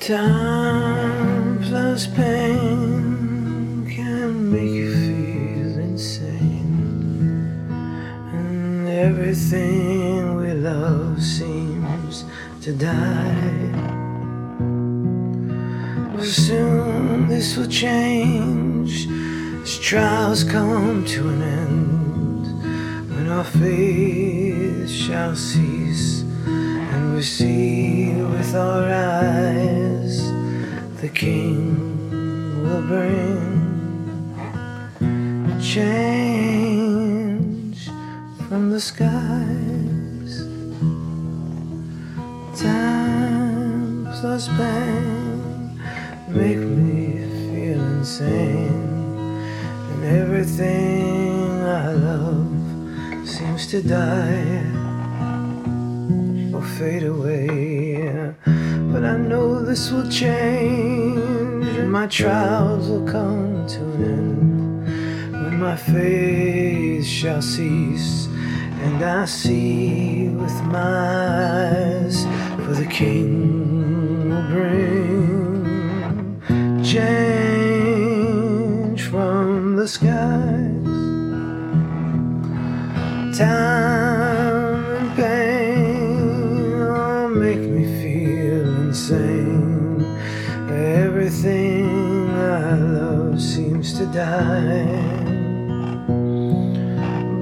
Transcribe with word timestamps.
Time 0.00 1.58
plus 1.64 2.06
pain 2.06 3.84
can 3.90 4.50
make 4.50 4.70
you 4.70 4.94
feel 4.94 5.78
insane, 5.80 7.68
and 8.32 8.88
everything 8.88 10.36
we 10.36 10.52
love 10.52 11.20
seems 11.20 12.24
to 12.62 12.72
die. 12.72 13.72
But 16.14 16.24
soon 16.24 17.26
this 17.28 17.56
will 17.56 17.66
change. 17.66 19.08
As 19.62 19.78
trials 19.80 20.44
come 20.44 21.04
to 21.06 21.28
an 21.28 21.42
end, 21.42 22.46
when 23.10 23.28
our 23.28 23.44
faith 23.44 24.88
shall 24.88 25.34
cease 25.34 26.22
we 27.18 27.24
see 27.24 28.14
with 28.14 28.54
our 28.54 28.84
eyes 28.84 30.30
the 31.00 31.08
King 31.08 31.74
will 32.62 32.82
bring 32.82 33.42
change 35.60 36.70
from 38.46 38.70
the 38.70 38.80
skies. 38.80 40.46
Time 42.56 44.06
plus 44.20 44.46
pain 44.56 45.80
make 46.28 46.58
me 46.58 47.26
feel 47.50 47.82
insane, 47.98 48.94
and 49.90 50.04
everything 50.04 51.64
I 51.64 51.94
love 51.94 52.46
seems 53.28 53.66
to 53.72 53.82
die 53.82 54.87
fade 56.78 57.02
away. 57.02 58.34
But 58.92 59.04
I 59.04 59.16
know 59.16 59.60
this 59.60 59.90
will 59.90 60.08
change, 60.08 61.66
and 61.76 61.90
my 61.90 62.06
trials 62.06 62.88
will 62.88 63.04
come 63.04 63.66
to 63.66 63.80
an 63.80 64.04
end 64.04 64.86
when 65.32 65.58
my 65.58 65.74
faith 65.74 67.04
shall 67.04 67.42
cease. 67.42 68.28
And 68.84 69.02
I 69.02 69.24
see 69.24 70.28
with 70.28 70.62
my 70.66 70.78
eyes, 70.78 72.24
for 72.64 72.74
the 72.74 72.86
King 72.86 74.30
will 74.30 74.46
bring 74.54 75.64
change 76.84 77.42
from 79.02 79.74
the 79.74 79.88
skies. 79.88 80.86
Time 83.36 84.07
die. 94.28 94.84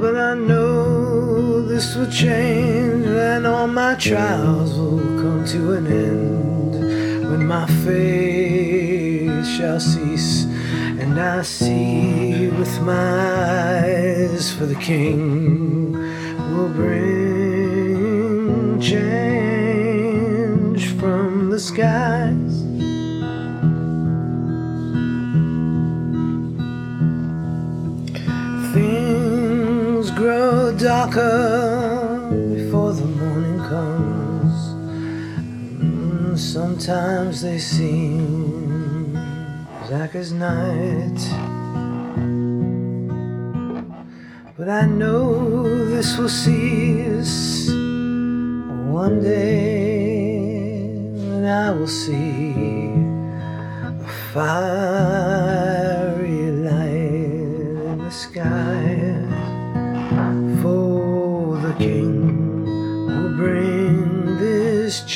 But 0.00 0.14
I 0.16 0.34
know 0.34 1.62
this 1.62 1.94
will 1.96 2.10
change, 2.10 3.06
and 3.06 3.46
all 3.46 3.68
my 3.68 3.94
trials 3.94 4.78
will 4.78 5.00
come 5.22 5.44
to 5.54 5.60
an 5.78 5.86
end 5.86 6.72
when 7.28 7.46
my 7.46 7.66
faith 7.84 9.46
shall 9.54 9.80
cease. 9.80 10.44
And 11.02 11.20
I 11.20 11.42
see 11.42 12.48
with 12.60 12.74
my 12.82 13.10
eyes, 13.74 14.52
for 14.54 14.66
the 14.66 14.80
King 14.90 15.92
will 16.52 16.72
bring 16.80 18.80
change 18.80 20.82
from 20.98 21.50
the 21.50 21.58
skies. 21.58 22.35
Things 28.76 30.10
grow 30.10 30.70
darker 30.76 32.28
before 32.54 32.92
the 32.92 33.06
morning 33.06 33.60
comes. 33.72 34.54
Mm, 35.80 36.36
Sometimes 36.36 37.40
they 37.40 37.56
seem 37.56 39.14
black 39.88 40.14
as 40.14 40.30
night. 40.30 41.20
But 44.58 44.68
I 44.68 44.84
know 44.84 45.22
this 45.94 46.18
will 46.18 46.28
cease 46.28 47.70
one 49.00 49.22
day 49.22 50.90
when 51.30 51.46
I 51.46 51.70
will 51.70 51.88
see 52.04 52.52
a 54.04 54.06
fiery 54.34 55.85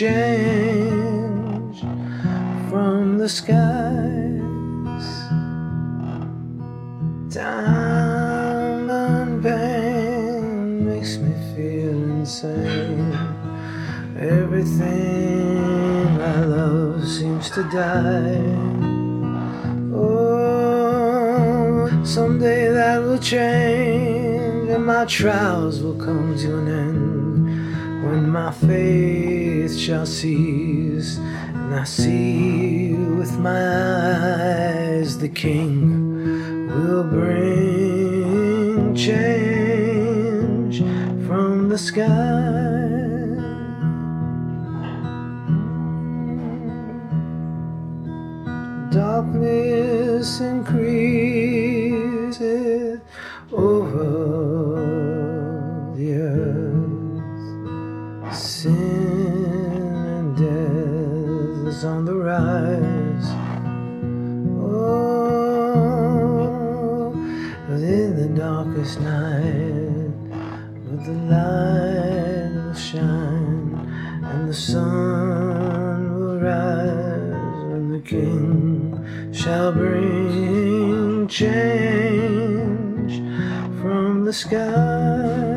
change 0.01 1.81
from 2.71 3.19
the 3.19 3.29
skies. 3.29 5.07
Time 7.29 8.89
and 8.89 9.43
pain 9.43 10.89
makes 10.89 11.19
me 11.19 11.35
feel 11.55 11.93
insane. 12.19 13.13
Everything 14.19 16.19
I 16.19 16.45
love 16.47 17.07
seems 17.07 17.51
to 17.51 17.63
die. 17.65 18.41
Oh, 19.93 21.91
someday 22.05 22.73
that 22.73 23.03
will 23.03 23.19
change, 23.19 24.71
and 24.71 24.87
my 24.87 25.05
trials 25.05 25.83
will 25.83 25.97
come 25.97 26.39
to 26.39 26.57
an 26.57 26.69
end 26.69 27.30
when 28.03 28.31
my 28.31 28.51
faith 28.51 29.77
shall 29.77 30.07
cease, 30.07 31.19
and 31.19 31.75
I 31.75 31.85
see 31.85 32.93
with 32.93 33.39
my 33.39 33.51
eyes 33.51 35.19
the 35.19 35.29
King 35.29 36.67
will 36.69 37.05
bring 37.05 38.95
change 38.95 40.79
from 41.27 41.69
the 41.69 41.79
sky. 41.79 42.07
Darkness 48.91 50.41
increases 50.41 50.91
over 53.53 54.90
is 61.81 61.87
on 61.87 62.05
the 62.05 62.15
rise. 62.15 63.29
Oh, 64.61 65.11
in 67.71 68.17
the 68.21 68.29
darkest 68.39 69.01
night, 69.01 70.13
but 70.85 71.05
the 71.07 71.17
light 71.33 72.51
will 72.55 72.75
shine, 72.75 73.73
and 74.25 74.49
the 74.51 74.55
sun 74.55 76.21
will 76.21 76.39
rise, 76.41 77.59
and 77.73 77.95
the 77.95 78.01
King 78.01 79.33
shall 79.33 79.73
bring 79.73 81.29
change 81.29 83.15
from 83.81 84.25
the 84.27 84.33
sky. 84.35 85.50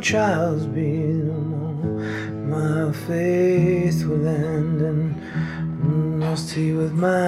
child's 0.00 0.66
be 0.66 0.90
no 0.90 1.34
more. 1.34 2.00
My 2.54 2.92
faith 2.92 4.04
will 4.04 4.26
end, 4.26 4.80
and 4.80 6.24
I'll 6.24 6.36
with 6.72 6.92
my 6.92 7.26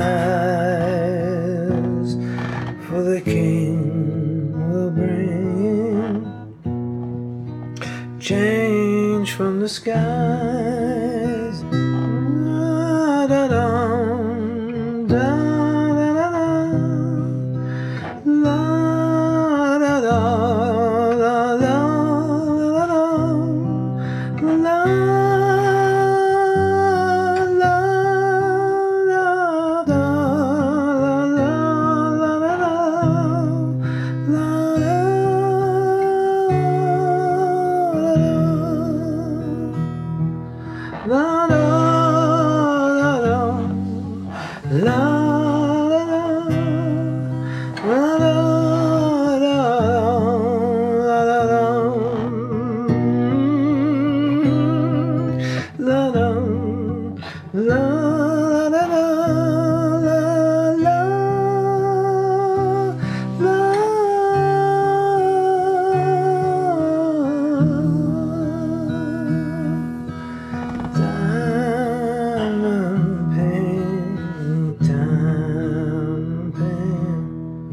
eyes, 1.30 2.14
for 2.86 3.02
the 3.02 3.20
King 3.22 4.52
will 4.70 4.90
bring 4.90 6.26
change 8.18 9.32
from 9.32 9.60
the 9.60 9.68
sky. 9.68 10.81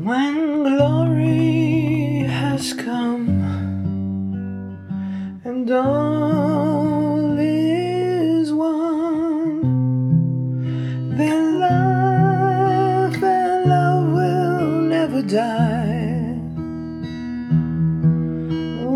When 0.09 0.63
glory 0.63 2.23
has 2.25 2.73
come 2.73 3.29
and 5.45 5.69
all 5.69 7.37
is 7.37 8.51
won, 8.51 9.61
then 11.15 11.59
love 11.59 13.23
and 13.23 13.69
love 13.69 14.11
will 14.17 14.81
never 14.95 15.21
die. 15.21 16.33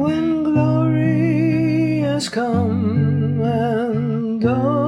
When 0.02 0.44
glory 0.44 2.00
has 2.10 2.28
come 2.28 3.40
and 3.40 4.44
all 4.44 4.83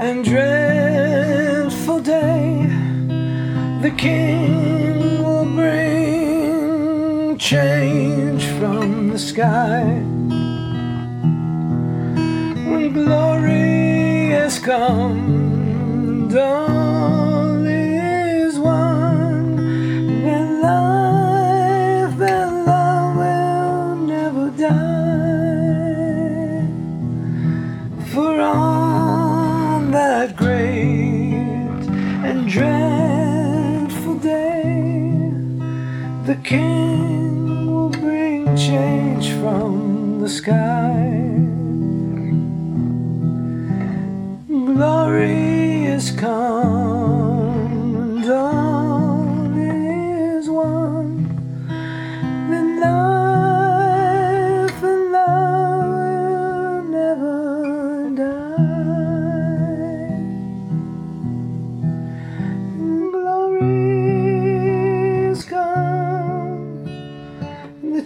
and 0.00 0.24
dreadful 0.24 1.98
day 2.00 2.66
the 3.82 3.90
king 3.90 5.22
will 5.22 5.44
bring 5.44 7.36
change 7.36 8.44
from 8.58 9.10
the 9.10 9.18
sky. 9.18 9.82
When 12.70 12.92
glory 12.92 14.30
has 14.30 14.58
come 14.58 16.28
down 16.28 16.97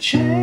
change. 0.03 0.42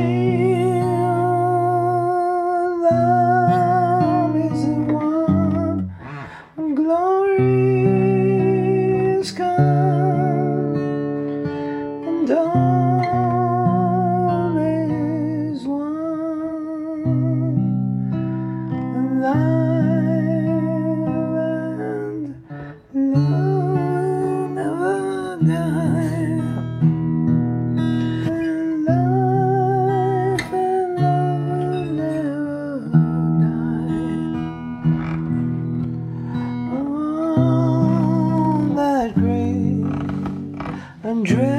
hundred. 41.20 41.59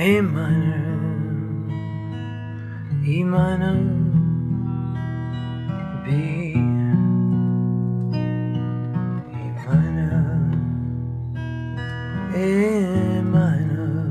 A 0.00 0.22
minor, 0.22 1.68
E 3.04 3.24
minor, 3.24 3.82
B, 6.04 6.08
E 6.12 6.62
minor, 9.66 10.54
A 12.32 13.22
minor, 13.24 14.06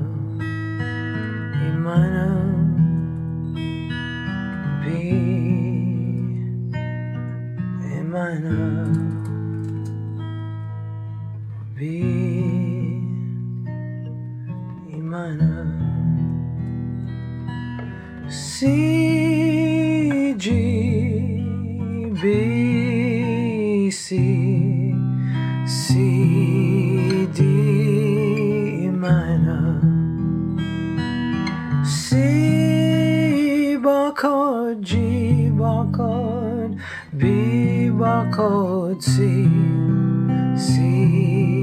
E 1.55 1.71
minor, 1.85 2.51
B, 4.83 4.85
A 7.81 8.03
minor, 8.03 8.91
B, 11.77 12.26
C 18.59 20.33
G 20.35 20.49
B 22.19 23.91
C 23.91 24.95
C 25.67 27.27
D 27.35 27.41
minor 28.89 29.79
C 31.85 33.75
bar 33.77 34.11
chord 34.13 34.81
G 34.81 35.49
bar 35.51 35.85
chord 35.95 36.79
B 37.15 37.89
bar 37.91 38.25
chord 38.33 39.03
C 39.03 39.47
C 40.57 41.56